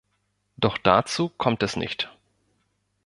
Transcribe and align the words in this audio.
Doch 0.57 0.79
dazu 0.79 1.29
kommt 1.29 1.61
es 1.61 1.75
nicht. 1.75 2.09